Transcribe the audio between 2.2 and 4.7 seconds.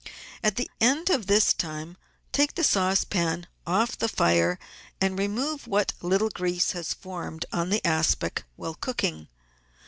take the saucepan off the fire